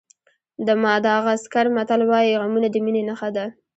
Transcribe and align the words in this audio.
د 0.65 0.67
ماداغاسکر 0.83 1.65
متل 1.75 2.01
وایي 2.09 2.33
غمونه 2.41 2.67
د 2.71 2.75
مینې 2.85 3.01
نښه 3.09 3.29
ده. 3.35 3.45